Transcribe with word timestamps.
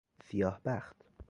سیاه 0.23 0.61
بخت 0.65 1.01